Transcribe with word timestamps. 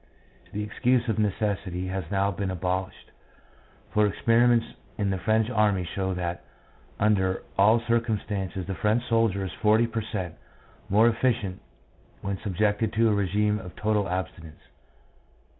The 0.51 0.63
excuse 0.63 1.07
of 1.07 1.19
necessity 1.19 1.85
has 1.89 2.09
now 2.09 2.31
been 2.31 2.49
abolished, 2.49 3.11
for 3.91 4.07
experiments 4.07 4.65
in 4.97 5.11
the 5.11 5.19
French 5.19 5.47
army 5.47 5.83
show 5.83 6.15
that 6.15 6.43
under 6.99 7.43
all 7.55 7.79
circumstances 7.81 8.65
the 8.65 8.73
French 8.73 9.03
soldier 9.07 9.45
is 9.45 9.53
40 9.61 9.85
per 9.85 10.01
cent, 10.01 10.33
more 10.89 11.07
efficient 11.07 11.61
when 12.23 12.39
subjected 12.39 12.93
to 12.93 13.09
a 13.09 13.13
regime 13.13 13.59
of 13.59 13.75
total 13.75 14.09
abstinence. 14.09 14.61